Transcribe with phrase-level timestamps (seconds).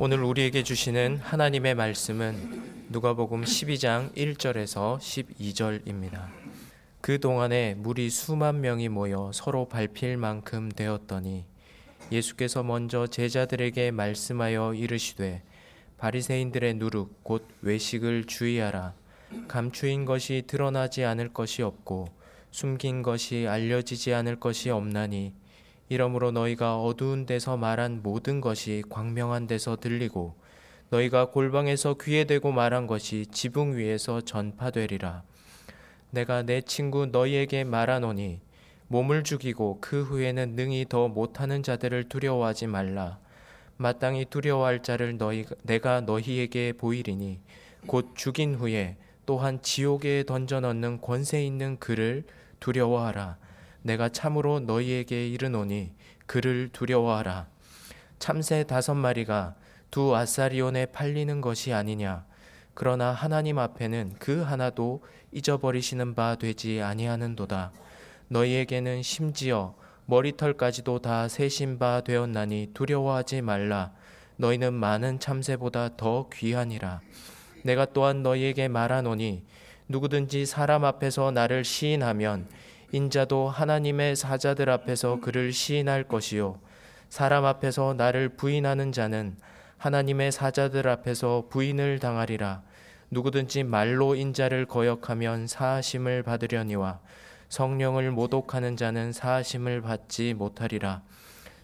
[0.00, 6.28] 오늘 우리에게 주시는 하나님의 말씀은 누가복음 12장 1절에서 12절입니다.
[7.00, 11.46] 그 동안에 물이 수만 명이 모여 서로 밟힐 만큼 되었더니
[12.12, 15.42] 예수께서 먼저 제자들에게 말씀하여 이르시되
[15.96, 18.94] 바리새인들의 누룩 곧 외식을 주의하라
[19.48, 22.06] 감추인 것이 드러나지 않을 것이 없고
[22.52, 25.32] 숨긴 것이 알려지지 않을 것이 없나니
[25.88, 30.34] 이러므로 너희가 어두운 데서 말한 모든 것이 광명한 데서 들리고
[30.90, 35.22] 너희가 골방에서 귀에 대고 말한 것이 지붕 위에서 전파되리라
[36.10, 38.40] 내가 내 친구 너희에게 말하노니
[38.88, 43.18] 몸을 죽이고 그 후에는 능히 더 못하는 자들을 두려워하지 말라
[43.76, 47.40] 마땅히 두려워할 자를 너희 내가 너희에게 보이리니
[47.86, 52.24] 곧 죽인 후에 또한 지옥에 던져 넣는 권세 있는 그를
[52.60, 53.36] 두려워하라.
[53.82, 55.92] 내가 참으로 너희에게 이르노니
[56.26, 57.48] 그를 두려워하라.
[58.18, 59.54] 참새 다섯 마리가
[59.90, 62.24] 두 아사리온에 팔리는 것이 아니냐.
[62.74, 67.72] 그러나 하나님 앞에는 그 하나도 잊어버리시는 바 되지 아니하는도다.
[68.28, 69.74] 너희에게는 심지어
[70.06, 73.92] 머리털까지도 다 세신 바 되었나니 두려워하지 말라.
[74.36, 77.00] 너희는 많은 참새보다 더 귀하니라.
[77.64, 79.44] 내가 또한 너희에게 말하노니
[79.88, 82.48] 누구든지 사람 앞에서 나를 시인하면
[82.90, 86.58] 인자도 하나님의 사자들 앞에서 그를 시인할 것이요.
[87.10, 89.36] 사람 앞에서 나를 부인하는 자는
[89.76, 92.62] 하나님의 사자들 앞에서 부인을 당하리라.
[93.10, 97.00] 누구든지 말로 인자를 거역하면 사하심을 받으려니와
[97.50, 101.02] 성령을 모독하는 자는 사하심을 받지 못하리라.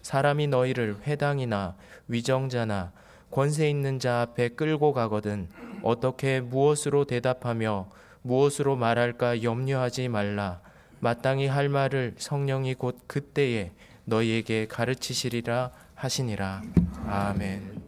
[0.03, 1.75] 사람이 너희를 회당이나
[2.07, 2.91] 위정자나
[3.31, 5.49] 권세 있는 자 앞에 끌고 가거든
[5.81, 7.89] 어떻게 무엇으로 대답하며
[8.21, 10.64] 무엇으로 말할까 염려하지 말라.
[10.99, 13.71] 마땅히 할 말을 성령이 곧 그때에
[14.05, 16.61] 너희에게 가르치시리라 하시니라.
[17.07, 17.81] 아멘.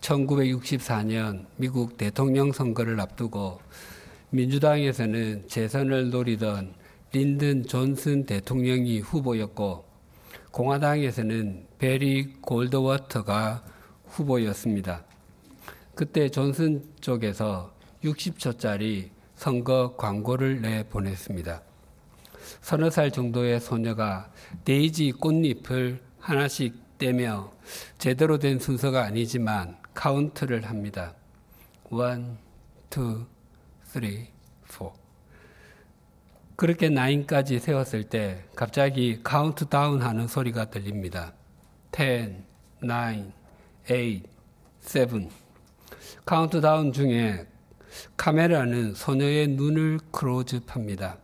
[0.00, 3.60] 1964년 미국 대통령 선거를 앞두고
[4.30, 6.74] 민주당에서는 재선을 노리던
[7.12, 9.84] 린든 존슨 대통령이 후보였고
[10.50, 13.64] 공화당에서는 베리 골드워터가
[14.06, 15.04] 후보였습니다.
[15.94, 21.62] 그때 존슨 쪽에서 60초짜리 선거 광고를 내보냈습니다.
[22.60, 24.30] 서너 살 정도의 소녀가
[24.64, 27.52] 데이지 꽃잎을 하나씩 떼며
[27.98, 31.14] 제대로 된 순서가 아니지만 카운트를 합니다.
[31.90, 31.98] 1,
[32.90, 33.26] 2,
[33.84, 34.02] 3,
[34.66, 34.90] 4.
[36.56, 41.32] 그렇게 9까지 셌을 때 갑자기 카운트다운 하는 소리가 들립니다.
[41.96, 42.44] 10,
[42.80, 42.88] 9,
[43.86, 44.22] 8,
[44.80, 45.28] 7.
[46.24, 47.46] 카운트다운 중에
[48.16, 51.18] 카메라는 소녀의 눈을 close합니다.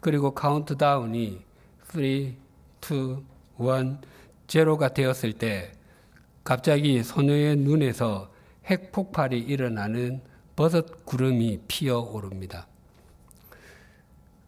[0.00, 1.42] 그리고 카운트다운이
[1.84, 2.36] 3, 2,
[2.88, 3.98] 1,
[4.46, 5.72] 제로가 되었을 때
[6.42, 8.30] 갑자기 소녀의 눈에서
[8.66, 10.20] 핵폭발이 일어나는
[10.56, 12.66] 버섯 구름이 피어 오릅니다.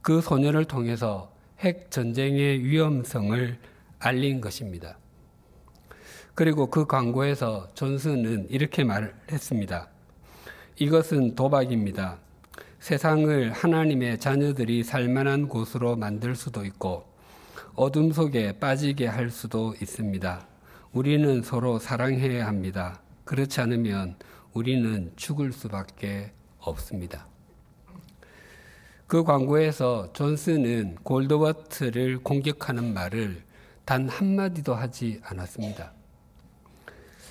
[0.03, 3.59] 그 소녀를 통해서 핵 전쟁의 위험성을
[3.99, 4.99] 알린 것입니다.
[6.35, 9.89] 그리고 그 광고에서 존슨은 이렇게 말을 했습니다.
[10.79, 12.19] 이것은 도박입니다.
[12.81, 17.07] 세상을 하나님의 자녀들이 살만한 곳으로 만들 수도 있고
[17.75, 20.47] 어둠 속에 빠지게 할 수도 있습니다.
[20.93, 23.01] 우리는 서로 사랑해야 합니다.
[23.25, 24.17] 그렇지 않으면
[24.53, 27.27] 우리는 죽을 수밖에 없습니다.
[29.07, 33.43] 그 광고에서 존슨은 골드워트를 공격하는 말을
[33.87, 35.96] 단 한마디도 하지 않았습니다.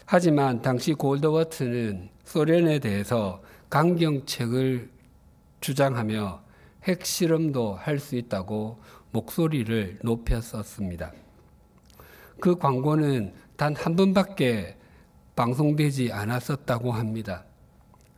[0.05, 4.89] 하지만 당시 골드워트는 소련에 대해서 강경책을
[5.61, 6.41] 주장하며
[6.83, 8.79] 핵실험도 할 수 있다고
[9.11, 11.11] 목소리를 높였었습니다.
[12.39, 14.77] 그 광고는 단 한 번밖에
[15.35, 17.45] 방송되지 않았었다고 합니다.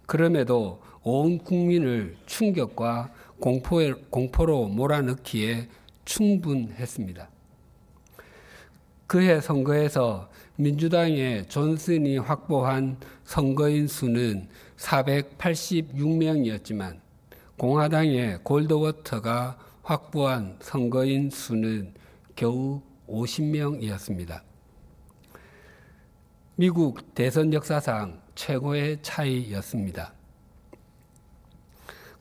[0.06, 5.70] 그럼에도 온 국민을 충격과 공포에, 공포로 몰아넣기에
[6.06, 7.30] 충분했습니다.
[9.06, 10.30] 그해 선거에서
[10.60, 17.00] 민주당의 존슨이 확보한 선거인 수는 486명이었지만
[17.58, 21.94] 공화당의 골드워터가 확보한 선거인 수는
[22.36, 24.42] 겨우 50명이었습니다.
[26.56, 30.16] 미국 대선 역사상 최고의 차이였습니다.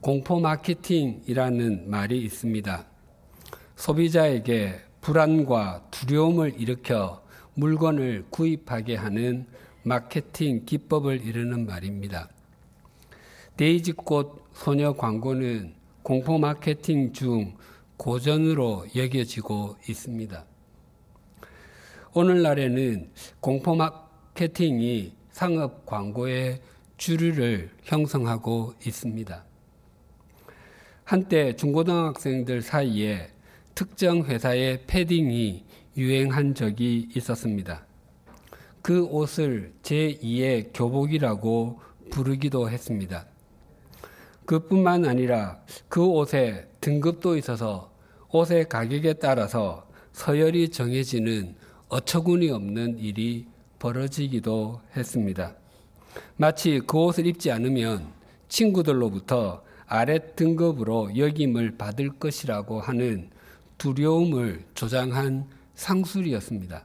[0.03, 2.85] 공포 마케팅이라는 말이 있습니다.
[3.77, 7.25] 소비자에게 불안과 두려움을 일으켜
[7.57, 9.47] 물건을 구입하게 하는
[9.83, 12.29] 마케팅 기법을 이르는 말입니다.
[13.57, 17.57] 데이지꽃 소녀 광고는 공포 마케팅 중
[17.97, 20.45] 고전으로 여겨지고 있습니다.
[22.13, 23.11] 오늘날에는
[23.41, 26.61] 공포 마케팅이 상업 광고의
[26.99, 29.45] 주류를 형성하고 있습니다.
[31.05, 33.31] 한때 중고등학생들 사이에
[33.75, 35.66] 특정 회사의 패딩이
[35.97, 37.85] 유행한 적이 있었습니다.
[38.83, 43.27] 그 옷을 제2의 교복이라고 부르기도 했습니다.
[44.45, 47.91] 그뿐만 아니라 그 옷에 등급도 있어서
[48.31, 51.57] 옷의 가격에 따라서 서열이 정해지는
[51.89, 53.47] 어처구니 없는 일이
[53.79, 55.55] 벌어지기도 했습니다.
[56.37, 58.07] 마치 그 옷을 입지 않으면
[58.49, 63.31] 친구들로부터 아래 등급으로 역임을 받을 것이라고 하는
[63.79, 65.47] 두려움을 조장한
[65.77, 66.85] 상술이었습니다.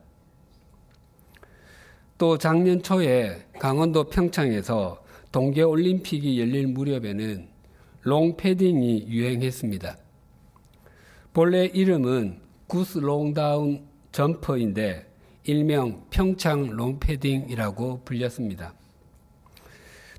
[2.18, 7.50] 또 작년 초에 강원도 평창에서 동계올림픽이 열릴 무렵에는
[8.04, 9.98] 롱패딩이 유행했습니다.
[11.34, 15.08] 본래 이름은 구스 롱다운 점퍼인데
[15.44, 18.74] 일명 평창 롱패딩이라고 불렸습니다.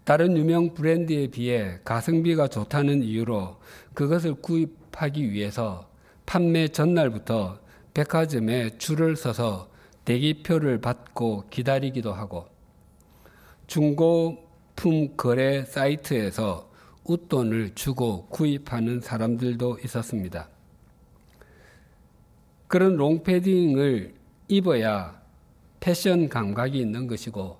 [0.05, 3.59] 다른 유명 브랜드에 비해 가성비가 좋다는 이유로
[3.95, 5.89] 그것을 구입하기 위해서
[6.27, 7.62] 판매 전날부터
[7.95, 9.71] 백화점에 줄을 서서
[10.05, 12.47] 대기표를 받고 기다리기도 하고
[13.67, 16.71] 중고품 거래 사이트에서
[17.05, 20.49] 웃돈을 주고 구입하는 사람들도 있었습니다.
[22.69, 24.15] 그런 롱패딩을
[24.49, 25.21] 입어야
[25.81, 27.59] 패션 감각이 있는 것이고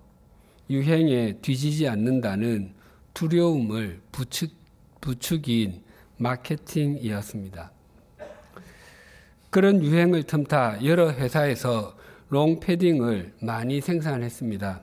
[0.71, 2.73] 유행에 뒤지지 않는다는
[3.13, 4.49] 두려움을 부추,
[5.01, 5.83] 부추긴
[6.17, 7.73] 마케팅이었습니다.
[9.53, 11.95] 그런 유행을 틈타 여러 회사에서
[12.31, 14.81] 롱패딩을 많이 생산했습니다.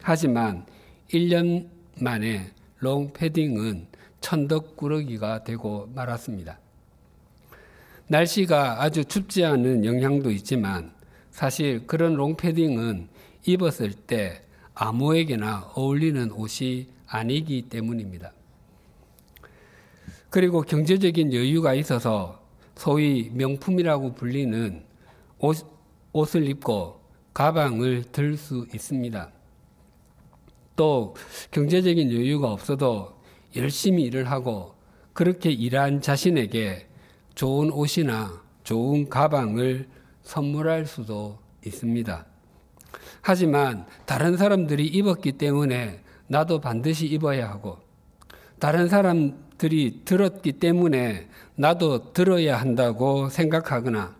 [0.00, 0.64] 하지만
[1.12, 1.68] 1년
[2.00, 3.88] 만에 롱패딩은
[4.22, 6.58] 천덕꾸러기가 되고 말았습니다.
[8.06, 10.92] 날씨가 아주 춥지 않은 영향도 있지만
[11.30, 13.08] 사실 그런 롱패딩은
[13.44, 14.40] 입었을 때
[14.72, 18.32] 아무에게나 어울리는 옷이 아니기 때문입니다.
[20.30, 22.45] 그리고 경제적인 여유가 있어서
[22.76, 24.84] 소위 명품이라고 불리는
[25.38, 25.66] 옷,
[26.12, 27.00] 옷을 입고
[27.34, 29.32] 가방을 들 수 있습니다.
[30.76, 31.14] 또
[31.50, 33.16] 경제적인 여유가 없어도
[33.56, 34.74] 열심히 일을 하고
[35.12, 36.86] 그렇게 일한 자신에게
[37.34, 39.88] 좋은 옷이나 좋은 가방을
[40.22, 42.26] 선물할 수도 있습니다.
[43.22, 47.78] 하지만 다른 사람들이 입었기 때문에 나도 반드시 입어야 하고
[48.58, 54.16] 다른 사람들이 들었기 때문에 나도 들어야 한다고 생각하거나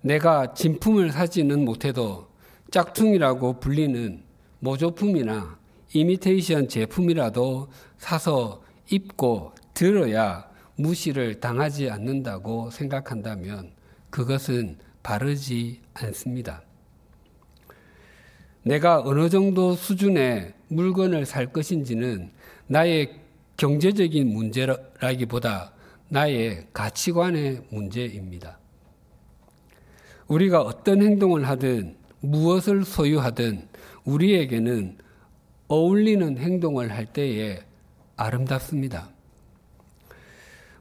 [0.00, 2.28] 내가 진품을 사지는 못해도
[2.70, 4.22] 짝퉁이라고 불리는
[4.60, 5.58] 모조품이나
[5.92, 7.68] 이미테이션 제품이라도
[7.98, 13.72] 사서 입고 들어야 무시를 당하지 않는다고 생각한다면
[14.10, 16.62] 그것은 바르지 않습니다.
[18.62, 22.32] 내가 어느 정도 수준의 물건을 살 것인지는
[22.66, 23.23] 나의
[23.56, 25.72] 경제적인 문제라기보다
[26.08, 28.58] 나의 가치관의 문제입니다.
[30.26, 33.68] 우리가 어떤 행동을 하든 무엇을 소유하든
[34.04, 34.98] 우리에게는
[35.68, 37.60] 어울리는 행동을 할 때에
[38.16, 39.10] 아름답습니다.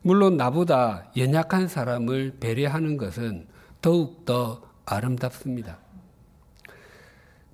[0.01, 3.47] 물론 나보다 연약한 사람을 배려하는 것은
[3.81, 5.79] 더욱더 아름답습니다.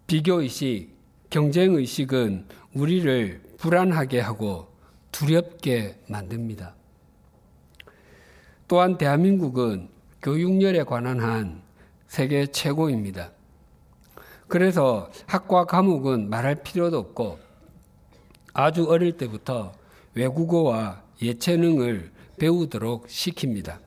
[0.07, 0.95] 비교의식,
[1.30, 4.69] 경쟁의식은 우리를 불안하게 하고
[5.12, 6.75] 두렵게 만듭니다.
[8.68, 9.89] 또한 대한민국은
[10.22, 11.62] 교육열에 관한 한
[12.08, 13.32] 세계 최고입니다.
[14.48, 17.39] 그래서 학과 과목은 말할 필요도 없고
[18.54, 19.74] 아주 어릴 때부터
[20.16, 23.78] 외국어와 예체능을 배우도록 시킵니다.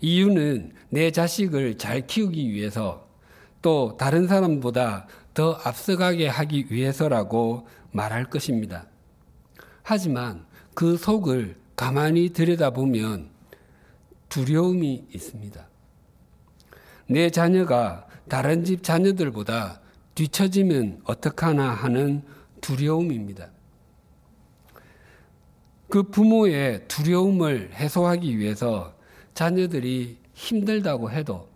[0.00, 3.06] 이유는 내 자식을 잘 키우기 위해서
[3.62, 8.87] 또 다른 사람보다 더 앞서가게 하기 위해서라고 말할 것입니다.
[9.90, 13.30] 하지만 그 속을 가만히 들여다보면
[14.28, 15.66] 두려움이 있습니다.
[17.06, 19.80] 내 자녀가 다른 집 자녀들보다
[20.14, 22.22] 뒤처지면 어떡하나 하는
[22.60, 23.48] 두려움입니다.
[25.88, 28.94] 그 부모의 두려움을 해소하기 위해서
[29.32, 31.48] 자녀들이 힘들다고 해도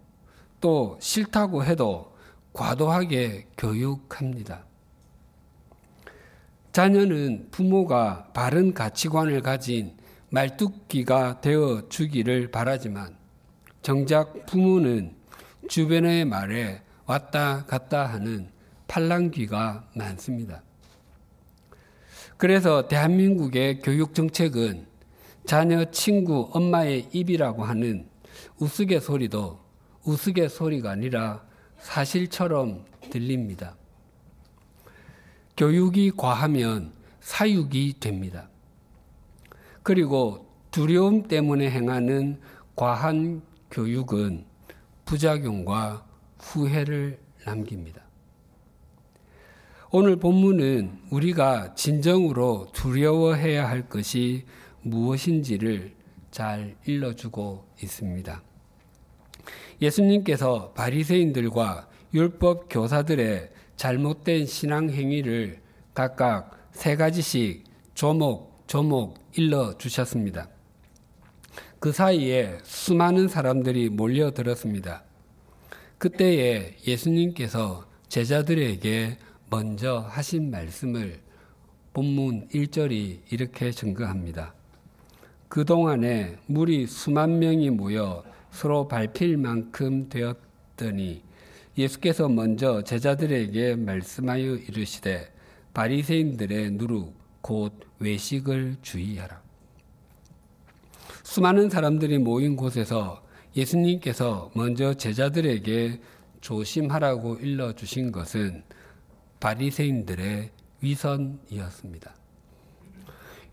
[0.58, 2.16] 또 싫다고 해도
[2.54, 4.64] 과도하게 교육합니다.
[6.72, 9.94] 자녀는 부모가 바른 가치관을 가진
[10.30, 13.14] 말뚝기가 되어 주기를 바라지만
[13.82, 15.14] 정작 부모는
[15.68, 18.50] 주변의 말에 왔다 갔다 하는
[18.88, 20.62] 팔랑귀가 많습니다.
[22.38, 24.86] 그래서 대한민국의 교육 정책은
[25.44, 28.08] 자녀, 친구, 엄마의 입이라고 하는
[28.58, 29.60] 우스갯소리도
[30.04, 31.44] 우스갯소리가 아니라
[31.80, 33.76] 사실처럼 들립니다.
[35.62, 38.48] 교육이 과하면 사육이 됩니다.
[39.84, 42.40] 그리고 두려움 때문에 행하는
[42.74, 44.44] 과한 교육은
[45.04, 46.04] 부작용과
[46.40, 48.02] 후회를 남깁니다.
[49.92, 54.44] 오늘 본문은 우리가 진정으로 두려워해야 할 것이
[54.80, 55.94] 무엇인지를
[56.32, 58.42] 잘 일러주고 있습니다.
[59.80, 65.60] 예수님께서 바리새인들과 율법 교사들의 잘못된 신앙 행위를
[65.94, 67.64] 각각 세 가지씩
[67.94, 70.48] 조목 조목 일러 주셨습니다.
[71.78, 75.02] 그 사이에 수많은 사람들이 몰려들었습니다.
[75.98, 79.18] 그때에 예수님께서 제자들에게
[79.50, 81.20] 먼저 하신 말씀을
[81.92, 84.54] 본문 1절이 이렇게 증거합니다.
[85.48, 91.22] 그동안에 물이 수만 명이 모여 서로 밟힐 만큼 되었더니
[91.76, 95.32] 예수께서 먼저 제자들에게 말씀하여 이르시되
[95.72, 99.40] 바리새인들의 누룩 곧 외식을 주의하라.
[101.22, 103.22] 수많은 사람들이 모인 곳에서
[103.56, 106.00] 예수님께서 먼저 제자들에게
[106.40, 108.62] 조심하라고 일러 주신 것은
[109.40, 110.50] 바리새인들의
[110.80, 112.14] 위선이었습니다.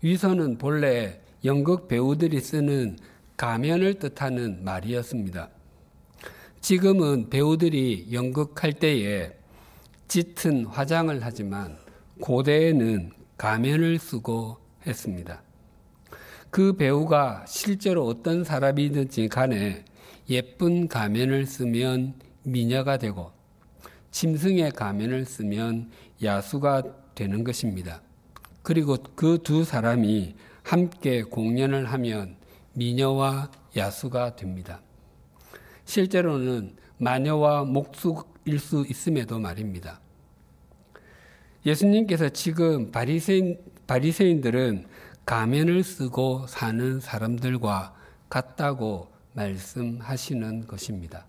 [0.02, 2.98] 위선은 본래 연극 배우들이 쓰는
[3.36, 5.48] 가면을 뜻하는 말이었습니다.
[6.60, 9.32] 지금은 배우들이 연극할 때에
[10.08, 11.78] 짙은 화장을 하지만
[12.20, 15.42] 고대에는 가면을 쓰고 했습니다.
[16.50, 19.84] 그 배우가 실제로 어떤 사람이든지 간에
[20.28, 23.32] 예쁜 가면을 쓰면 미녀가 되고
[24.10, 25.90] 짐승의 가면을 쓰면
[26.22, 26.82] 야수가
[27.14, 28.02] 되는 것입니다.
[28.62, 32.36] 그리고 그 두 사람이 함께 공연을 하면
[32.74, 34.80] 미녀와 야수가 됩니다.
[35.90, 40.00] 실제로는 마녀와 목수일 수 있음에도 말입니다.
[41.66, 44.86] 예수님께서 지금 바리새인, 바리새인들은
[45.26, 47.94] 가면을 쓰고 사는 사람들과
[48.28, 51.26] 같다고 말씀하시는 것입니다.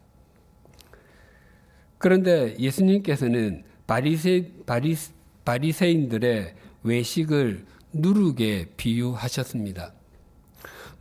[1.98, 4.96] 그런데 예수님께서는 바리새, 바리,
[5.44, 9.94] 바리새인들의 외식을 누룩에 비유하셨습니다.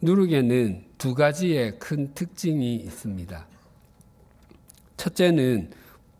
[0.01, 3.50] 누룩에는 두 가지의 큰 특징이 있습니다.
[5.01, 5.71] 첫째는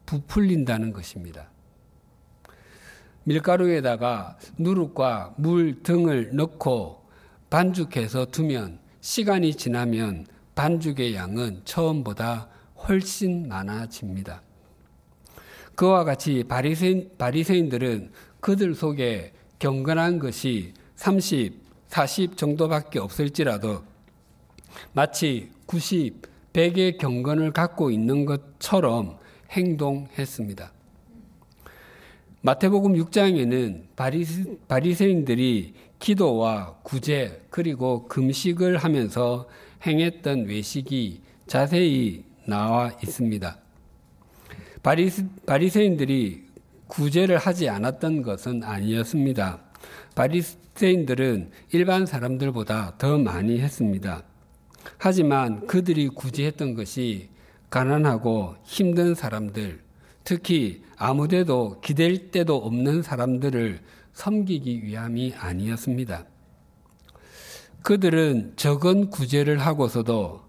[0.07, 1.51] 부풀린다는 것입니다.
[3.25, 7.05] 밀가루에다가 누룩과 물 등을 넣고
[7.51, 12.49] 반죽해서 두면 시간이 지나면 반죽의 양은 처음보다
[12.89, 14.41] 훨씬 많아집니다.
[15.75, 23.85] 그와 같이 바리새인, 바리새인들은 그들 속에 경건한 것이 30, 40 정도밖에 없을지라도
[24.95, 29.19] 마치 90, 100의 경건을 갖고 있는 것처럼
[29.51, 30.73] 행동했습니다.
[32.43, 33.85] 마태복음 6장에는
[34.67, 39.47] 바리새인들이 기도와 구제 그리고 금식을 하면서
[39.87, 43.59] 행했던 외식이 자세히 나와 있습니다.
[45.45, 46.47] 바리새인들이
[46.87, 49.61] 구제를 하지 않았던 것은 아니었습니다.
[50.15, 54.23] 바리새인들은 일반 사람들보다 더 많이 했습니다.
[54.99, 57.29] 하지만 그들이 구제했던 것이
[57.71, 59.81] 가난하고 힘든 사람들,
[60.25, 63.81] 특히 아무데도 기댈 데도 없는 사람들을
[64.13, 66.27] 섬기기 위함이 아니었습니다.
[67.83, 70.43] 그들은 적은 구제를 하고서도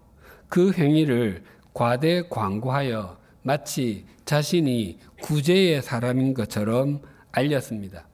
[0.48, 7.00] 그 행위를 과대 광고하여 마치 자신이 구제의 사람인 것처럼
[7.32, 8.06] 알렸습니다.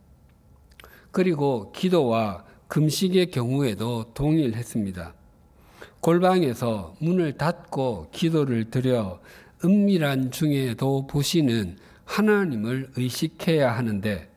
[1.11, 5.15] 그리고 기도와 금식의 경우에도 동일했습니다.
[6.01, 9.21] 골방에서 문을 닫고 기도를 드려
[9.65, 14.31] 은밀한 중에도 보시는 하나님을 의식해야 하는데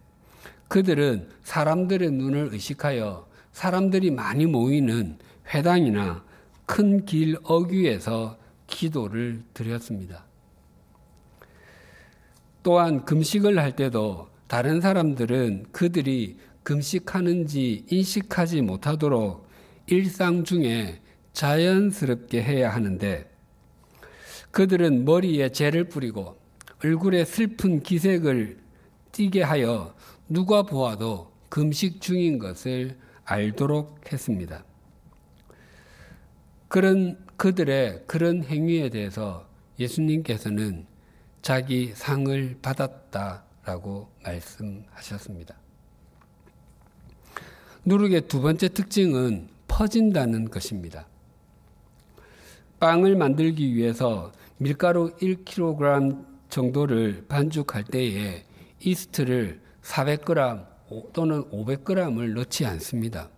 [0.68, 5.18] 그들은 사람들의 눈을 의식하여 사람들이 많이 모이는
[5.54, 6.24] 회당이나
[6.66, 8.38] 큰 길 어귀에서
[8.68, 10.26] 기도를 드렸습니다.
[12.64, 19.48] 또한 금식을 할 때도 다른 사람들은 그들이 금식하는지 인식하지 못하도록
[19.88, 21.02] 일상 중에
[21.34, 23.30] 자연스럽게 해야 하는데
[24.52, 26.38] 그들은 머리에 재를 뿌리고
[26.84, 28.60] 얼굴에 슬픈 기색을
[29.12, 29.96] 띠게 하여
[30.28, 34.64] 누가 보아도 금식 중인 것을 알도록 했습니다.
[36.68, 39.48] 그런 그들의 그런 행위에 대해서
[39.80, 40.86] 예수님께서는
[41.42, 45.56] 자기 상을 받았다라고 말씀하셨습니다.
[47.84, 51.08] 누룩의 두 번째 특징은 퍼진다는 것입니다.
[52.82, 58.44] 빵을 만들기 위해서 밀가루 1kg 정도를 반죽할 때에
[58.80, 60.66] 이스트를 400g
[61.14, 63.30] 또는 500g을 넣지 않습니다.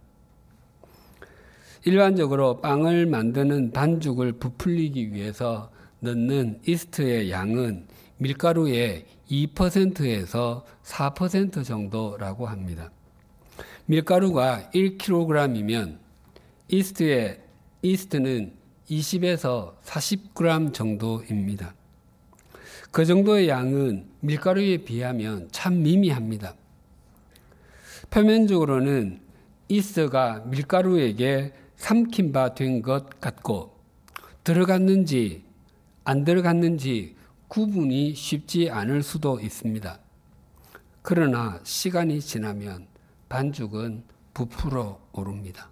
[1.83, 5.69] 일반적으로 빵을 만드는 반죽을 부풀리기 위해서
[5.99, 7.87] 넣는 이스트의 양은
[8.19, 12.91] 밀가루의 2%에서 4% 정도라고 합니다.
[13.87, 15.97] 밀가루가 1kg이면
[16.69, 17.41] 이스트의
[17.81, 18.62] 이스트는
[18.99, 21.73] 20에서 40g 정도입니다.
[22.91, 26.55] 그 정도의 양은 밀가루에 비하면 참 미미합니다.
[28.09, 29.21] 표면적으로는
[29.67, 33.73] 이스트가 밀가루에게 삼킨 바 된 것 같고
[34.43, 35.43] 들어갔는지
[36.03, 37.15] 안 들어갔는지
[37.47, 39.99] 구분이 쉽지 않을 수도 있습니다.
[41.01, 42.87] 그러나 시간이 지나면
[43.29, 45.69] 반죽은 부풀어 오릅니다.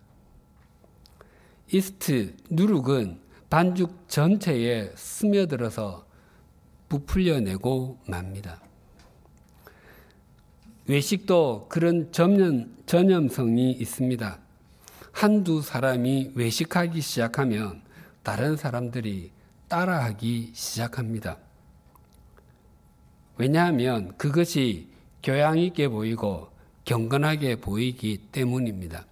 [1.74, 6.06] 이스트, 누룩은 반죽 전체에 스며들어서
[6.90, 8.62] 부풀려내고 맙니다.
[10.88, 14.40] 외식도 그런 전염, 전염성이 있습니다.
[15.14, 17.82] 한두 사람이 외식하기 시작하면
[18.24, 19.32] 다른 사람들이
[19.70, 21.38] 따라하기 시작합니다.
[23.38, 24.90] 왜냐하면 그것이
[25.24, 26.50] 교양 있게 보이고
[26.84, 29.06] 경건하게 보이기 때문입니다.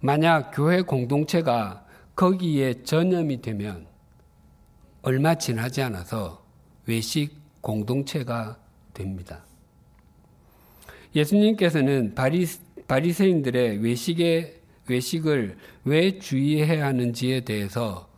[0.00, 1.84] 만약 교회 공동체가
[2.14, 3.86] 거기에 전염이 되면
[5.02, 6.44] 얼마 지나지 않아서
[6.86, 8.58] 외식 공동체가
[8.92, 9.44] 됩니다.
[11.14, 12.46] 예수님께서는 바리,
[12.86, 14.58] 바리새인들의 외식의
[14.88, 18.08] 외식을 왜 주의해야 하는지에 대해서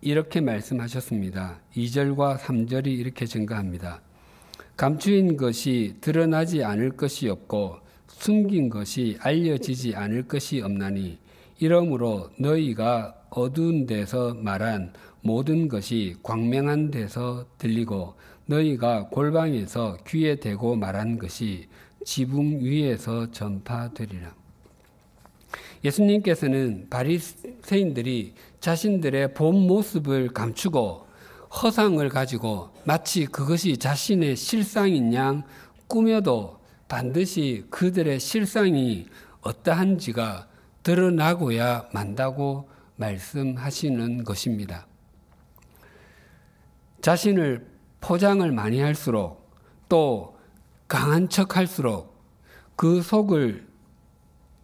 [0.00, 1.60] 이렇게 말씀하셨습니다.
[1.74, 4.02] 2절과 3절이 이렇게 증가합니다.
[4.76, 7.78] 감추인 것이 드러나지 않을 것이 없고
[8.18, 11.18] 숨긴 것이 알려지지 않을 것이 없나니
[11.58, 18.14] 이러므로 너희가 어두운 데서 말한 모든 것이 광명한 데서 들리고
[18.46, 21.68] 너희가 골방에서 귀에 대고 말한 것이
[22.04, 24.34] 지붕 위에서 전파되리라.
[25.84, 31.06] 예수님께서는 바리새인들이 자신들의 본 모습을 감추고
[31.62, 35.42] 허상을 가지고 마치 그것이 자신의 실상인 양
[35.86, 39.06] 꾸며도 반드시 그들의 실상이
[39.40, 40.48] 어떠한지가
[40.82, 44.86] 드러나고야 만다고 말씀하시는 것입니다.
[47.00, 47.66] 자신을
[48.00, 49.50] 포장을 많이 할수록
[49.88, 50.38] 또
[50.88, 52.14] 강한 척 할수록
[52.76, 53.66] 그 속을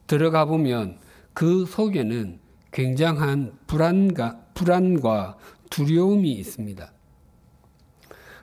[0.07, 0.99] 들어가 보면
[1.33, 2.39] 그 속에는
[2.73, 5.37] 굉장한 불안과, 불안과
[5.71, 6.93] 두려움이 있습니다.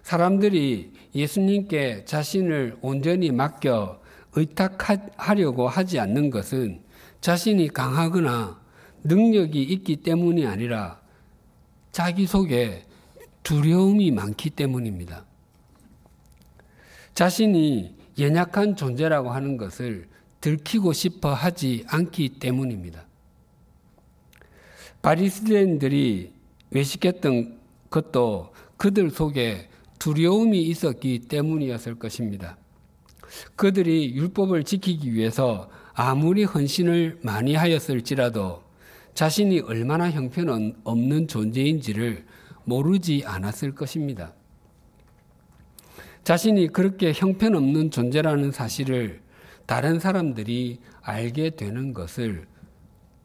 [0.04, 4.00] 사람들이 예수님께 자신을 온전히 맡겨
[4.34, 6.82] 의탁하려고 하지 않는 것은
[7.22, 8.62] 자신이 강하거나
[9.04, 11.02] 능력이 있기 때문이 아니라
[11.92, 12.86] 자기 속에
[13.42, 15.26] 두려움이 많기 때문입니다.
[17.16, 20.08] 자신이 연약한 존재라고 하는 것을
[20.40, 23.06] 들키고 싶어 하지 않기 때문입니다.
[25.02, 26.32] 바리스인들이
[26.70, 27.58] 외식했던
[27.90, 29.68] 것도 그들 속에
[30.08, 32.58] 두려움이 있었기 때문이었을 것입니다.
[33.58, 38.64] 그들이 율법을 지키기 위해서 아무리 헌신을 많이 하였을지라도
[39.14, 42.26] 자신이 얼마나 형편없는 존재인지를
[42.64, 44.32] 모르지 않았을 것입니다.
[46.24, 49.22] 자신이 그렇게 형편없는 존재라는 사실을
[49.66, 52.48] 다른 사람들이 알게 되는 것을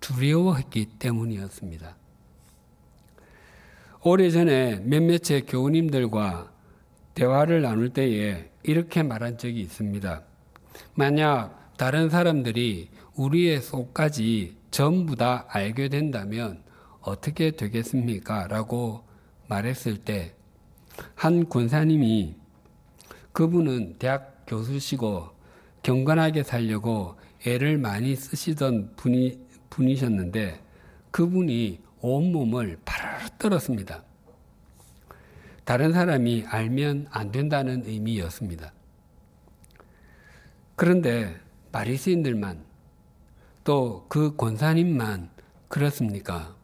[0.01, 1.97] 두려워했기 때문이었습니다.
[4.03, 6.52] 오래전에 몇몇의 교우님들과
[7.15, 10.23] 대화를 나눌 때에 이렇게 말한 적이 있습니다.
[10.95, 16.63] 만약 다른 사람들이 우리의 속까지 전부 다 알게 된다면
[17.01, 18.47] 어떻게 되겠습니까?
[18.49, 19.05] 라고
[19.49, 20.35] 말했을 때
[21.15, 22.37] 한 군사님이
[23.33, 25.31] 그분은 대학 교수시고
[25.83, 29.39] 경건하게 살려고 애를 많이 쓰시던 분이,
[29.71, 30.61] 분이셨는데
[31.11, 34.05] 그분이 온몸을 파르르 떨었습니다.
[35.65, 38.73] 다른 사람이 알면 안 된다는 의미였습니다.
[40.77, 42.65] 그런데 바리새인들만
[43.65, 45.31] 또 그 권사님만
[45.69, 46.55] 그렇습니까?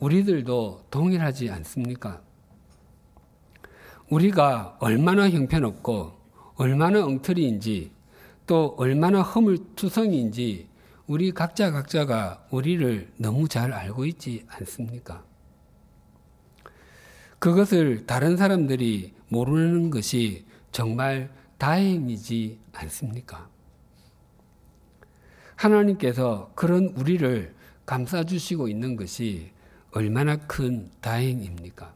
[0.00, 2.20] 우리들도 동일하지 않습니까?
[4.10, 6.12] 우리가 얼마나 형편없고
[6.56, 7.92] 얼마나 엉터리인지
[8.46, 10.68] 또 얼마나 허물투성인지
[11.06, 15.24] 우리 각자 각자가 우리를 너무 잘 알고 있지 않습니까?
[17.44, 23.50] 그것을 다른 사람들이 모르는 것이 정말 다행이지 않습니까?
[25.54, 27.54] 하나님께서 그런 우리를
[27.84, 29.50] 감싸주시고 있는 것이
[29.90, 31.92] 얼마나 큰 다행입니까?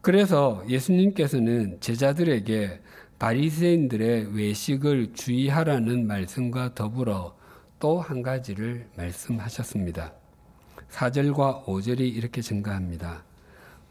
[0.00, 2.80] 그래서 예수님께서는 제자들에게
[3.18, 7.36] 바리새인들의 외식을 주의하라는 말씀과 더불어
[7.78, 10.17] 또 한 가지를 말씀하셨습니다.
[10.90, 13.22] 4절과 5절이 이렇게 증가합니다.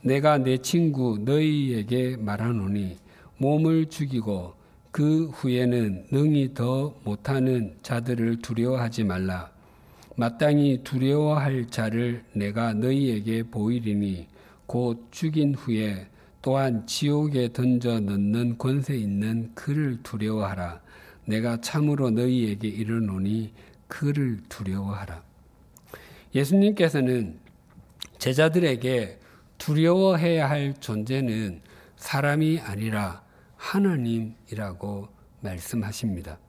[0.02, 2.98] 내가 내 친구 너희에게 말하노니
[3.38, 4.54] 몸을 죽이고
[4.92, 9.52] 그 후에는 능히 더 못하는 자들을 두려워하지 말라.
[10.16, 14.28] 마땅히 두려워할 자를 내가 너희에게 보이리니
[14.66, 16.08] 곧 죽인 후에
[16.42, 20.82] 또한 지옥에 던져 넣는 권세 있는 그를 두려워하라.
[21.26, 23.54] 내가 참으로 너희에게 이르노니
[23.88, 25.27] 그를 두려워하라.
[26.34, 27.40] 예수님께서는
[28.18, 29.20] 제자들에게
[29.58, 31.62] 두려워해야 할 존재는
[31.98, 33.24] 사람이 아니라
[33.56, 35.08] 하나님이라고
[35.42, 36.40] 말씀하십니다.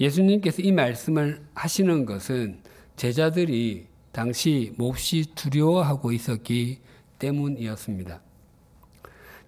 [0.00, 2.60] 예수님께서 이 말씀을 하시는 것은
[2.96, 6.80] 제자들이 당시 몹시 두려워하고 있었기
[7.18, 8.20] 때문이었습니다.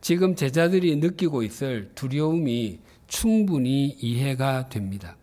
[0.00, 5.16] 지금 제자들이 느끼고 있을 두려움이 충분히 이해가 됩니다.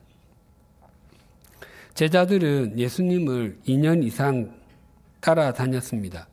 [1.93, 4.53] 제자들은 예수님을 2년 이상
[5.19, 6.27] 따라다녔습니다.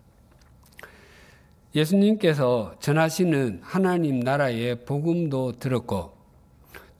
[1.75, 6.16] 예수님께서 전하시는 하나님 나라의 복음도 들었고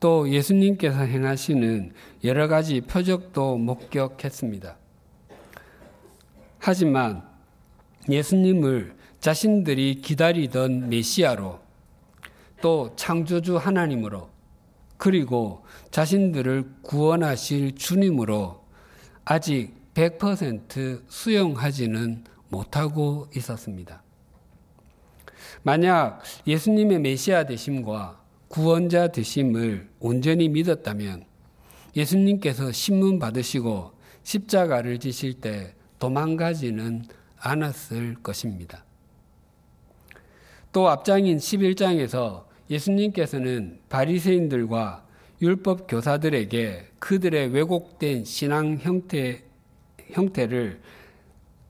[0.01, 1.93] 또 예수님께서 행하시는
[2.25, 4.77] 여러 가지 표적도 목격했습니다.
[6.59, 7.23] 하지만
[8.09, 11.59] 예수님을 자신들이 기다리던 메시아로
[12.61, 14.29] 또 창조주 하나님으로
[14.99, 18.63] 그리고 자신들을 구원하실 주님으로
[19.25, 24.03] 아직 100% 수용하지는 못하고 있었습니다.
[25.63, 31.25] 만약 예수님의 메시아 되심과 구원자 되심을 온전히 믿었다면
[31.97, 37.05] 예수님께서 신문 받으시고 십자가를 지실 때 도망가지는
[37.39, 38.85] 않았을 것입니다.
[40.73, 45.07] 또 앞장인 11장에서 예수님께서는 바리새인들과
[45.41, 49.43] 율법 교사들에게 그들의 왜곡된 신앙 형태
[50.11, 50.81] 형태를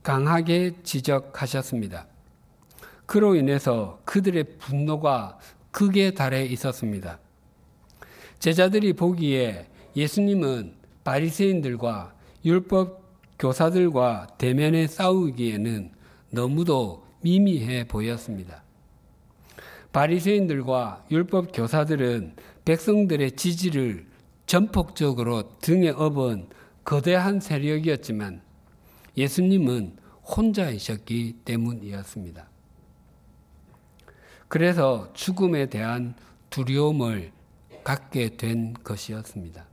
[0.02, 2.06] 강하게 지적하셨습니다.
[3.06, 5.38] 그로 인해서 그들의 분노가
[5.70, 7.18] 극에 달해 있었습니다.
[8.38, 13.02] 제자들이 보기에 예수님은 바리새인들과 율법
[13.38, 15.92] 교사들과 대면에 싸우기에는
[16.30, 18.62] 너무도 미미해 보였습니다.
[19.98, 24.06] 바리새인들과 율법 교사들은 백성들의 지지를
[24.46, 26.46] 전폭적으로 등에 업은
[26.84, 28.40] 거대한 세력이었지만
[29.16, 32.48] 예수님은 혼자이셨기 때문이었습니다.
[34.46, 36.14] 그래서 죽음에 대한
[36.50, 37.32] 두려움을
[37.82, 39.66] 갖게 된 것이었습니다.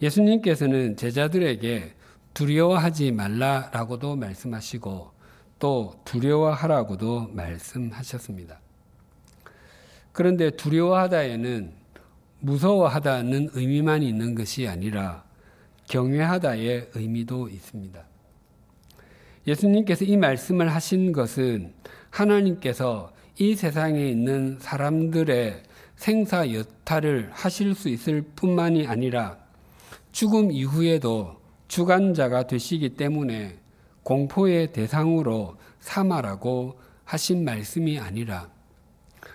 [0.00, 1.94] 예수님께서는 제자들에게
[2.32, 5.19] 두려워하지 말라라고도 말씀하시고
[5.60, 8.58] 또 두려워하라고도 말씀하셨습니다.
[10.10, 11.72] 그런데 두려워하다에는
[12.40, 15.22] 무서워하다는 의미만 있는 것이 아니라
[15.88, 18.02] 경외하다의 의미도 있습니다.
[19.46, 21.74] 예수님께서 이 말씀을 하신 것은
[22.08, 25.62] 하나님께서 이 세상에 있는 사람들의
[25.96, 29.38] 생사 여타를 하실 수 있을 뿐만이 아니라
[30.12, 33.59] 죽음 이후에도 주관자가 되시기 때문에
[34.02, 38.50] 공포의 대상으로 삼아라고 하신 말씀이 아니라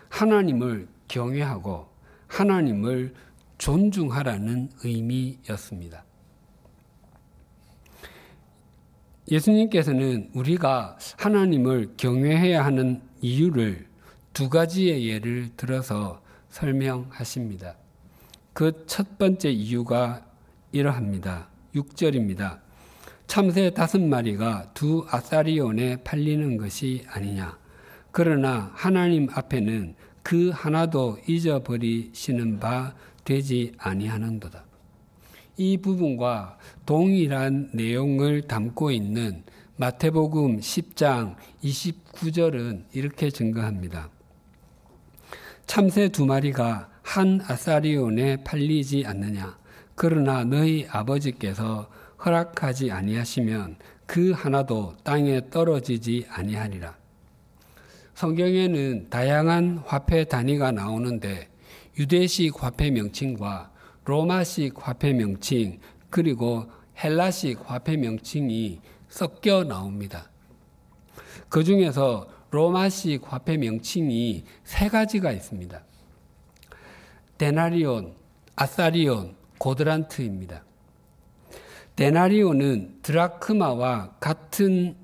[0.09, 1.87] 하나님을 경외하고
[2.27, 3.13] 하나님을
[3.57, 6.03] 존중하라는 의미였습니다.
[9.31, 13.87] 예수님께서는 우리가 하나님을 경외해야 하는 이유를
[14.33, 17.75] 두 가지의 예를 들어서 설명하십니다.
[18.53, 20.25] 그 첫 번째 이유가
[20.71, 21.49] 이러합니다.
[21.73, 22.64] 6절입니다.
[23.27, 27.57] 참새 다섯 마리가 두 아사리온에 팔리는 것이 아니냐.
[28.11, 34.63] 그러나 하나님 앞에는 그 하나도 잊어버리시는 바 되지 아니하는도다.
[35.57, 39.43] 이 부분과 동일한 내용을 담고 있는
[39.77, 44.09] 마태복음 10장 29절은 이렇게 증거합니다.
[45.65, 49.57] 참새 두 마리가 한 아사리온에 팔리지 않느냐.
[49.95, 51.89] 그러나 너희 아버지께서
[52.25, 56.97] 허락하지 아니하시면 그 하나도 땅에 떨어지지 아니하리라.
[58.15, 61.49] 성경에는 다양한 화폐 단위가 나오는데
[61.99, 63.71] 유대식 화폐 명칭과
[64.05, 66.65] 로마식 화폐 명칭 그리고
[67.03, 70.29] 헬라식 화폐 명칭이 섞여 나옵니다.
[71.49, 75.83] 그 중에서 로마식 화폐 명칭이 세 가지가 있습니다.
[77.37, 78.15] 데나리온,
[78.55, 80.63] 아사리온, 고드란트입니다.
[81.95, 84.95] 데나리온은 드라크마와 같은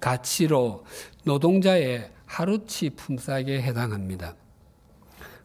[0.00, 0.84] 가치로
[1.24, 4.34] 노동자의 하루치 품삯에 해당합니다.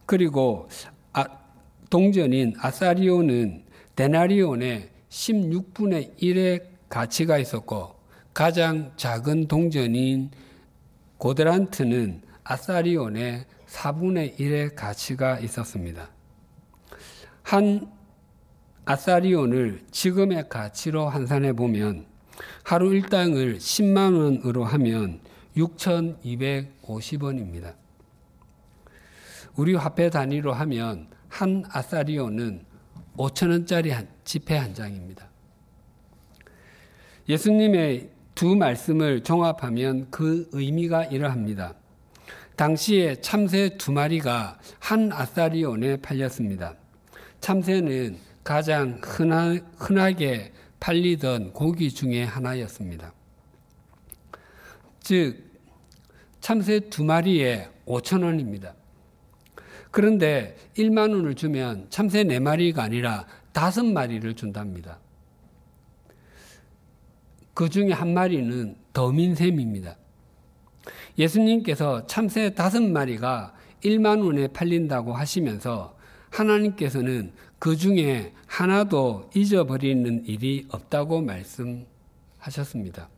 [0.06, 0.68] 그리고
[1.12, 1.26] 아,
[1.90, 7.96] 동전인 아사리오는 데나리온의 16분의 1의 가치가 있었고
[8.32, 10.30] 가장 작은 동전인
[11.18, 16.08] 고드란트는 아사리온의 4분의 1의 가치가 있었습니다.
[17.42, 17.90] 한
[18.86, 22.06] 아사리온을 지금의 가치로 환산해 보면
[22.62, 25.18] 하루 일당을 10만 원으로 하면
[25.56, 27.74] 6,250원입니다.
[29.56, 32.64] 우리 화폐 단위로 하면 한 아사리온은
[33.16, 33.92] 5천 원짜리
[34.24, 35.28] 지폐 한 장입니다.
[37.28, 41.74] 예수님의 두 말씀을 종합하면 그 의미가 이러합니다.
[42.54, 46.76] 당시에 참새 두 마리가 한 아사리온에 팔렸습니다.
[47.40, 53.12] 참새는 가장 흔하, 흔하게 팔리던 고기 중에 하나였습니다.
[55.00, 55.42] 즉,
[56.40, 58.74] 참새 두 마리에 5천 원입니다.
[59.90, 65.00] 그런데 1만 원을 주면 참새 네 마리가 아니라 다섯 마리를 준답니다.
[67.52, 69.96] 그 중에 한 마리는 더민샘입니다.
[71.18, 75.96] 예수님께서 참새 다섯 마리가 1만 원에 팔린다고 하시면서
[76.30, 83.08] 하나님께서는 그 중에 하나도 잊어버리는 일이 없다고 말씀하셨습니다.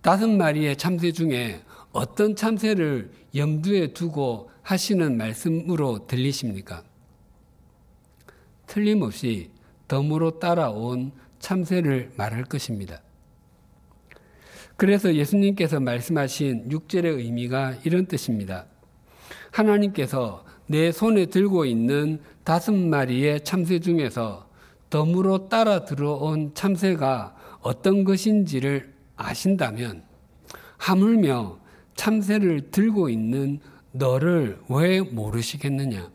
[0.00, 1.60] 다섯 마리의 참새 중에
[1.92, 6.84] 어떤 참새를 염두에 두고 하시는 말씀으로 들리십니까?
[8.66, 9.50] 틀림없이
[9.88, 13.02] 덤으로 따라온 참새를 말할 것입니다.
[14.76, 18.66] 그래서 예수님께서 말씀하신 6절의 의미가 이런 뜻입니다.
[19.50, 24.48] 하나님께서 내 손에 들고 있는 다섯 마리의 참새 중에서
[24.88, 30.04] 덤으로 따라 들어온 참새가 어떤 것인지를 아신다면
[30.76, 31.58] 하물며
[31.96, 33.58] 참새를 들고 있는
[33.90, 36.08] 너를 왜 모르시겠느냐?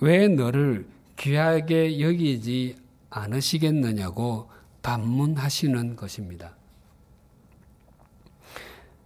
[0.00, 0.86] 왜 너를
[1.18, 2.76] 귀하게 여기지
[3.10, 4.48] 않으시겠느냐고
[4.80, 6.56] 반문하시는 것입니다.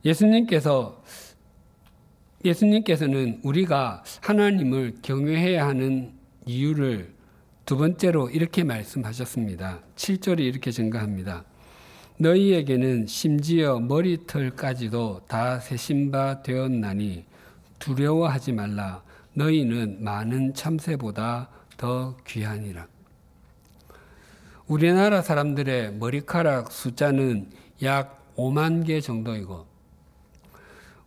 [0.05, 1.03] 예수님께서
[2.45, 6.13] 예수님께서는 우리가 하나님을 경외해야 하는
[6.47, 7.13] 이유를
[7.67, 9.81] 두 번째로 이렇게 말씀하셨습니다.
[9.97, 11.45] 7절이 이렇게 증가합니다.
[12.19, 17.25] 너희에게는 심지어 머리털까지도 다 세신 바 되었나니
[17.79, 19.03] 두려워하지 말라.
[19.35, 22.87] 너희는 많은 참새보다 더 귀하니라.
[24.67, 27.51] 우리나라 사람들의 머리카락 숫자는
[27.83, 29.70] 약 5만 개 정도이고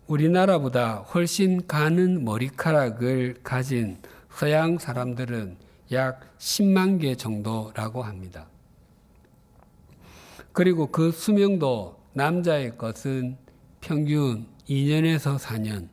[0.07, 3.97] 우리나라보다 훨씬 가는 머리카락을 가진
[4.29, 5.57] 서양 사람들은
[5.91, 8.47] 약 10만 개 정도라고 합니다.
[10.51, 13.37] 그리고 그 수명도 남자의 것은
[13.81, 15.87] 평균 2년에서 4년,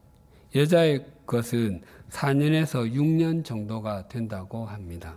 [0.55, 5.17] 여자의 것은 4년에서 6년 정도가 된다고 합니다.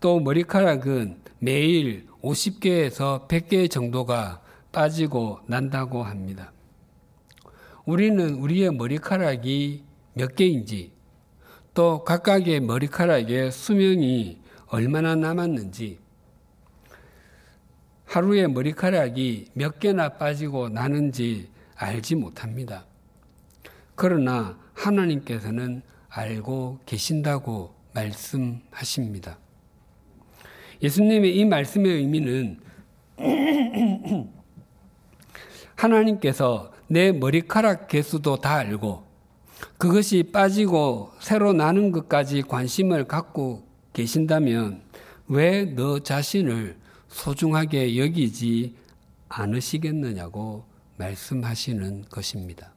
[0.00, 4.40] 또 머리카락은 매일 50개에서 100개 정도가
[4.70, 6.52] 빠지고 난다고 합니다.
[7.88, 10.92] 우리는 우리의 머리카락이 몇 개인지
[11.72, 15.98] 또 각각의 머리카락의 수명이 얼마나 남았는지
[18.04, 22.84] 하루에 머리카락이 몇 개나 빠지고 나는지 알지 못합니다.
[23.94, 29.38] 그러나 하나님께서는 알고 계신다고 말씀하십니다.
[30.82, 32.60] 예수님의 이 말씀의 의미는
[35.74, 39.06] 하나님께서 내 머리카락 개수도 다 알고
[39.76, 44.82] 그것이 빠지고 새로 나는 것까지 관심을 갖고 계신다면
[45.28, 46.76] 왜 너 자신을
[47.08, 48.76] 소중하게 여기지
[49.28, 50.64] 않으시겠느냐고
[50.96, 52.72] 말씀하시는 것입니다.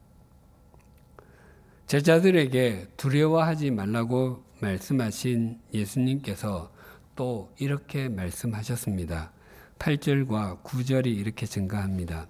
[1.87, 6.71] 제자들에게 두려워하지 말라고 말씀하신 예수님께서
[7.15, 9.31] 또 이렇게 말씀하셨습니다.
[9.79, 12.27] 8절과 9절이 이렇게 증가합니다.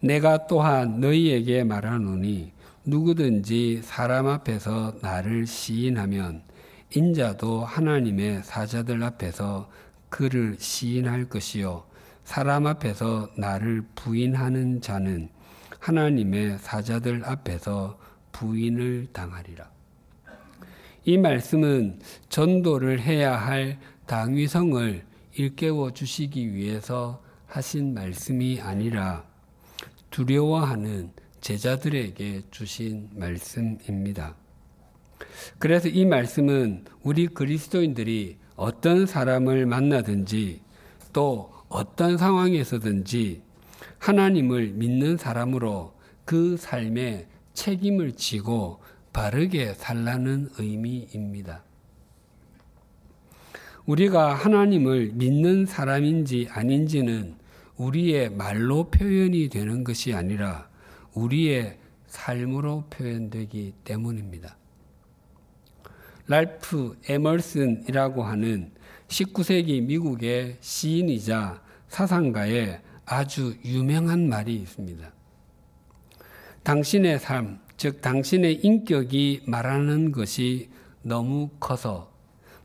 [0.00, 2.52] 내가 또한 너희에게 말하노니
[2.84, 6.42] 누구든지 사람 앞에서 나를 시인하면
[6.94, 9.68] 인자도 하나님의 사자들 앞에서
[10.08, 11.84] 그를 시인할 것이요
[12.24, 15.28] 사람 앞에서 나를 부인하는 자는
[15.78, 17.98] 하나님의 사자들 앞에서
[18.32, 19.70] 부인을 당하리라.
[21.04, 25.04] 이 말씀은 전도를 해야 할 당위성을
[25.34, 29.24] 일깨워 주시기 위해서 하신 말씀이 아니라
[30.16, 31.10] 두려워하는
[31.42, 34.34] 제자들에게 주신 말씀입니다.
[35.58, 40.62] 그래서 이 말씀은 우리 그리스도인들이 어떤 사람을 만나든지
[41.12, 43.42] 또 어떤 상황에서든지
[43.98, 45.92] 하나님을 믿는 사람으로
[46.24, 48.80] 그 삶에 책임을 지고
[49.12, 51.62] 바르게 살라는 의미입니다.
[53.84, 57.36] 우리가 하나님을 믿는 사람인지 아닌지는
[57.76, 60.68] 우리의 말로 표현이 되는 것이 아니라
[61.14, 64.56] 우리의 삶으로 표현되기 때문입니다.
[66.28, 68.72] 랄프 에멀슨이라고 하는
[69.08, 75.12] 19세기 미국의 시인이자 사상가의 아주 유명한 말이 있습니다.
[76.64, 80.68] 당신의 삶, 즉 당신의 인격이 말하는 것이
[81.02, 82.12] 너무 커서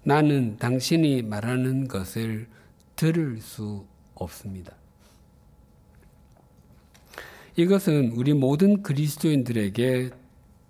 [0.03, 2.47] 나는 당신이 말하는 것을
[2.95, 4.80] 들을 수 없습니다.
[7.55, 10.11] 이것은 우리 모든 그리스도인들에게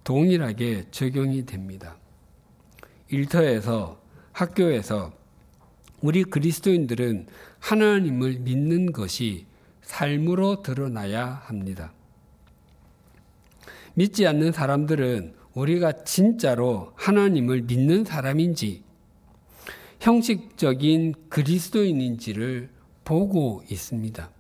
[0.04, 1.98] 동일하게 적용이 됩니다.
[3.10, 5.14] 일터에서 학교에서
[6.02, 7.28] 우리 그리스도인들은
[7.60, 9.46] 하나님을 믿는 것이
[9.84, 11.94] 삶으로 드러나야 합니다.
[13.94, 18.84] 믿지 않는 사람들은 우리가 진짜로 하나님을 믿는 사람인지
[20.00, 22.70] 형식적인 그리스도인인지를
[23.04, 24.32] 보고 있습니다.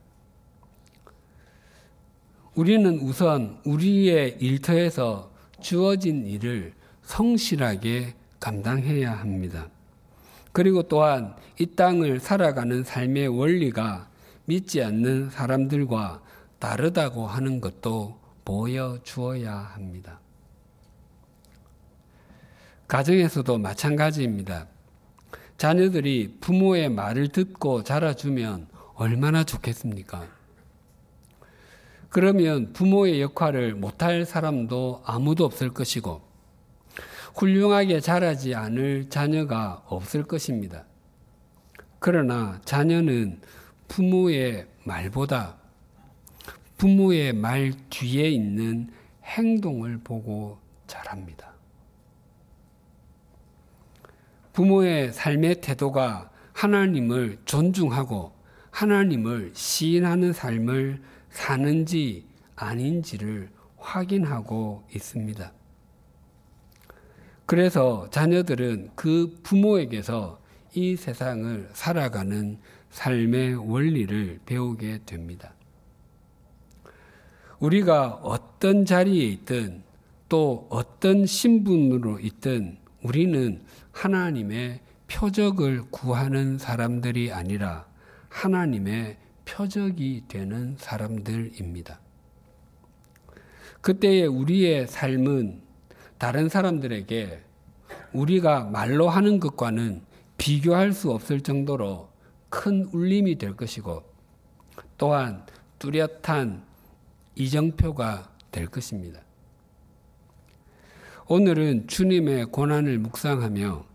[2.56, 9.70] 우리는 우선 우리의 일터에서 주어진 일을 성실하게 감당해야 합니다.
[10.52, 14.10] 그리고 또한 이 땅을 살아가는 삶의 원리가
[14.46, 16.22] 믿지 않는 사람들과
[16.60, 20.20] 다르다고 하는 것도 보여주어야 합니다.
[22.88, 24.68] 가정에서도 마찬가지입니다.
[25.58, 30.41] 자녀들이 부모의 말을 듣고 자라주면 얼마나 좋겠습니까?
[32.12, 36.22] 그러면 부모의 역할을 못할 사람도 아무도 없을 것이고,
[37.36, 40.84] 훌륭하게 자라지 않을 자녀가 없을 것입니다.
[42.00, 43.40] 그러나 자녀는
[43.88, 45.56] 부모의 말보다
[46.78, 48.90] 부모의 말 뒤에 있는
[49.24, 51.54] 행동을 보고 자랍니다.
[54.52, 58.34] 부모의 삶의 태도가 하나님을 존중하고
[58.72, 65.52] 하나님을 시인하는 삶을 사는지 아닌지를 확인하고 있습니다.
[67.46, 70.40] 그래서 자녀들은 그 부모에게서
[70.74, 72.58] 이 세상을 살아가는
[72.92, 75.54] 삶의 원리를 배우게 됩니다.
[77.60, 79.84] 우리가 어떤 자리에 있든
[80.30, 87.86] 또 어떤 신분으로 있든 우리는 하나님의 표적을 구하는 사람들이 아니라
[88.30, 92.00] 하나님의 표적이 되는 사람들입니다.
[93.82, 95.62] 그때의 우리의 삶은
[96.18, 97.42] 다른 사람들에게
[98.14, 100.04] 우리가 말로 하는 것과는
[100.38, 102.10] 비교할 수 없을 정도로
[102.50, 104.04] 큰 울림이 될 것이고
[104.98, 105.46] 또한
[105.80, 106.64] 뚜렷한
[107.36, 109.22] 이정표가 될 것입니다.
[111.28, 113.86] 오늘은 주님의 고난을 묵상하며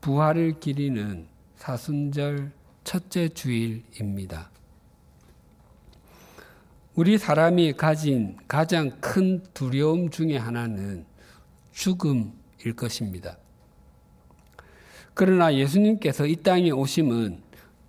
[0.00, 2.52] 부활을 기리는 사순절
[2.84, 4.50] 첫째 주일입니다.
[6.96, 11.04] 우리 사람이 가진 가장 큰 두려움 중의 하나는
[11.70, 13.36] 죽음일 것입니다.
[15.12, 17.42] 그러나 예수님께서 이 땅에 오심은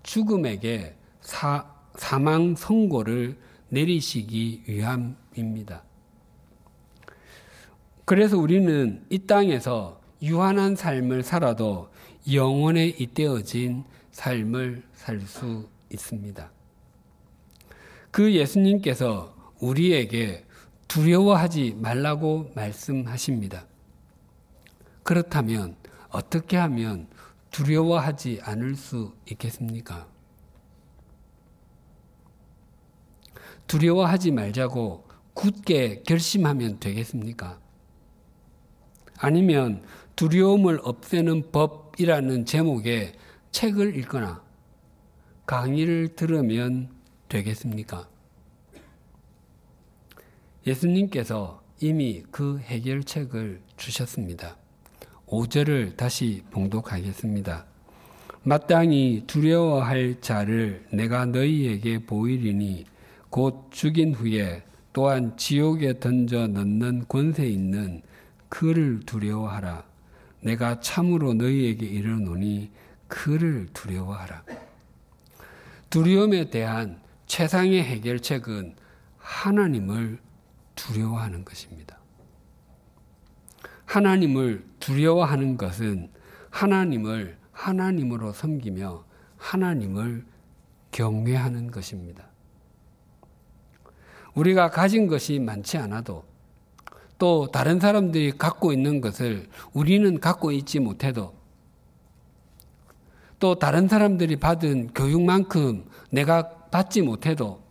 [0.04, 3.38] 죽음에게 사, 사망 선고를
[3.70, 5.84] 내리시기 위함입니다.
[8.04, 11.90] 그래서 우리는 이 땅에서 유한한 삶을 살아도
[12.30, 16.57] 영원에 잇대어진 삶을 살 수 있습니다.
[18.18, 20.44] 그 예수님께서 우리에게
[20.88, 23.68] 두려워하지 말라고 말씀하십니다.
[25.04, 25.76] 그렇다면
[26.10, 27.10] 어떻게 하면
[27.52, 30.08] 두려워하지 않을 수 있겠습니까?
[33.68, 37.60] 두려워하지 말자고 굳게 결심하면 되겠습니까?
[39.20, 39.84] 아니면
[40.16, 43.14] 두려움을 없애는 법이라는 제목의
[43.52, 44.44] 책을 읽거나
[45.46, 46.97] 강의를 들으면
[47.30, 48.08] 되겠습니까?
[50.66, 54.58] 예수님께서 이미 그 해결책을 주셨습니다.
[55.28, 57.66] 5절을 다시 봉독하겠습니다.
[58.44, 62.86] 마땅히 두려워할 자를 내가 너희에게 보이리니
[63.30, 64.64] 곧 죽인 후에
[64.94, 68.02] 또한 지옥에 던져 넣는 권세 있는
[68.50, 69.84] 그를 두려워하라.
[70.42, 72.72] 내가 참으로 너희에게 이르노니
[73.08, 74.44] 그를 두려워하라.
[75.90, 78.76] 두려움에 대한 최상의 해결책은
[79.18, 80.20] 하나님을
[80.76, 81.98] 두려워하는 것입니다.
[83.86, 86.10] 하나님을 두려워하는 것은
[86.50, 89.06] 하나님을 하나님으로 섬기며
[89.38, 90.26] 하나님을
[90.92, 92.26] 경외하는 것입니다.
[94.34, 96.24] 우리가 가진 것이 많지 않아도
[97.18, 101.36] 또 다른 사람들이 갖고 있는 것을 우리는 갖고 있지 못해도
[103.40, 107.62] 또 다른 사람들이 받은 교육만큼 내가 받지 못해도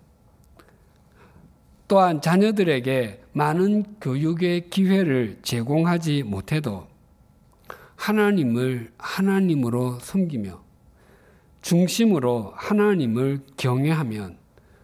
[1.88, 6.88] 또한 자녀들에게 많은 교육의 기회를 제공하지 못해도
[7.94, 10.62] 하나님을 하나님으로 섬기며
[11.62, 14.38] 중심으로 하나님을 경외하면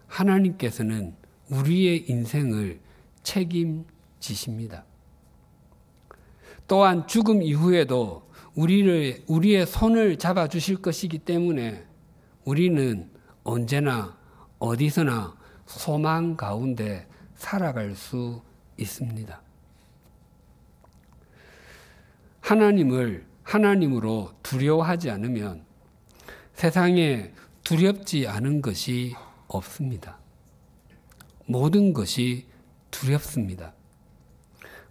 [0.07, 1.15] 하나님께서는
[1.49, 2.79] 우리의 인생을
[3.23, 4.85] 책임지십니다.
[6.67, 11.85] 또한 죽음 이후에도 우리를, 우리의 손을 잡아 주실 것이기 때문에
[12.45, 13.09] 우리는
[13.43, 14.17] 언제나
[14.59, 15.35] 어디서나
[15.65, 18.41] 소망 가운데 살아갈 수
[18.77, 19.41] 있습니다.
[22.41, 25.65] 하나님을 하나님으로 두려워하지 않으면
[26.53, 27.33] 세상에
[27.63, 29.15] 두렵지 않은 것이
[29.47, 30.17] 없습니다.
[31.45, 32.47] 모든 것이
[32.91, 33.73] 두렵습니다.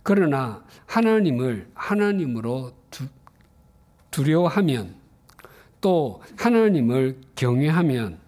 [0.02, 3.06] 그러나 하나님을 하나님으로 두,
[4.10, 4.96] 두려워하면
[5.80, 8.20] 또 하나님을 경외하면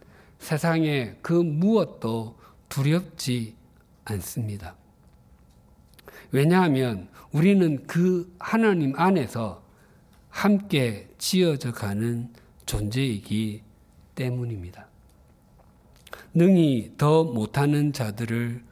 [0.44, 2.38] 세상에 그 무엇도
[2.68, 3.56] 두렵지
[4.04, 4.76] 않습니다.
[6.32, 9.64] 왜냐하면 우리는 그 하나님 안에서
[10.28, 12.30] 함께 지어져 가는
[12.66, 13.62] 존재이기
[14.14, 14.86] 때문입니다.
[16.34, 18.62] 능히 더 못하는 자들을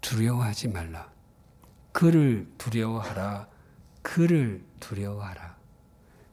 [0.00, 1.12] 두려워하지 말라.
[1.92, 3.46] 그를 두려워하라.
[4.02, 5.56] 그를 두려워하라.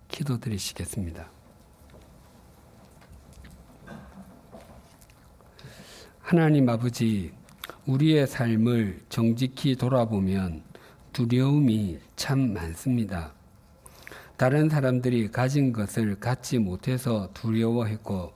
[0.08, 1.30] 기도드리시겠습니다.
[6.22, 7.34] 하나님 아버지,
[7.86, 10.62] 우리의 삶을 정직히 돌아보면
[11.12, 13.34] 두려움이 참 많습니다.
[14.38, 18.32] 다른 사람들이 가진 것을 갖지 못해서 두려워했고,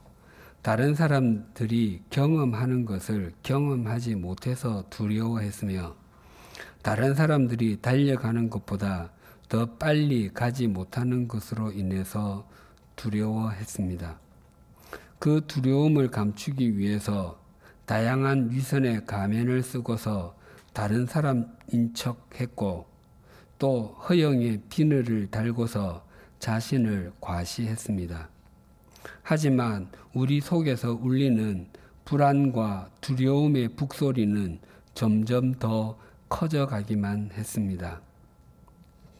[0.61, 5.95] 다른 사람들이 경험하는 것을 경험하지 못해서 두려워했으며,
[6.81, 9.11] 다른 사람들이 달려가는 것보다
[9.47, 12.45] 더 빨리 가지 못하는 것으로 인해서
[12.97, 14.19] 두려워했습니다.
[15.19, 17.44] 그 두려움을 감추기 위해서
[17.85, 20.35] 다양한 위선의 가면을 쓰고서
[20.73, 22.87] 다른 사람인 척 했고
[23.59, 26.05] 또 허영의 비늘을 달고서
[26.39, 28.29] 자신을 과시했습니다.
[29.23, 31.67] 하지만 우리 속에서 울리는
[32.03, 34.59] 불안과 두려움의 북소리는
[34.93, 35.97] 점점 더
[36.29, 38.01] 커져가기만 했습니다.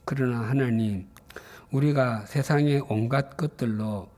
[0.05, 1.07] 그러나 하나님,
[1.71, 4.09] 우리가 세상의 온갖 것들로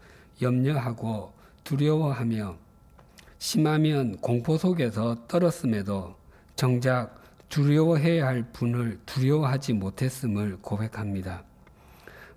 [0.42, 1.34] 염려하고
[1.64, 2.58] 두려워하며
[3.40, 6.16] 심하면 공포 속에서 떨었음에도
[6.56, 11.44] 정작 두려워해야 할 분을 두려워하지 못했음을 고백합니다.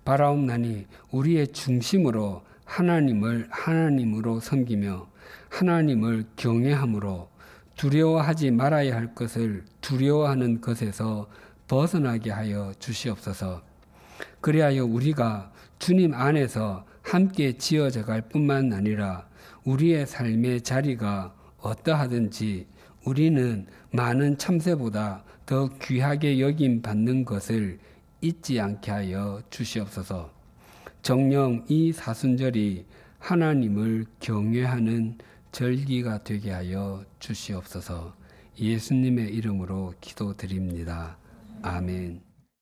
[0.05, 5.09] 바라옵나니 우리의 중심으로 하나님을 하나님으로 섬기며
[5.49, 7.29] 하나님을 경외함으로
[7.77, 11.29] 두려워하지 말아야 할 것을 두려워하는 것에서
[11.67, 13.63] 벗어나게 하여 주시옵소서.
[14.41, 19.30] 그리하여 우리가 주님 안에서 함께 지어져 갈 뿐만 아니라
[19.65, 22.67] 우리의 삶의 자리가 어떠하든지
[23.05, 27.79] 우리는 많은 참새보다 더 귀하게 여김 받는 것을
[28.21, 30.31] 잊지 않게 하여 주시옵소서.
[31.03, 32.85] 정령 이 사순절이
[33.19, 35.19] 하나님을 경외하는
[35.53, 38.15] 절기가 되게 하여 주시옵소서.
[38.59, 41.17] 예수님의 이름으로 기도드립니다.
[41.63, 42.30] 아멘.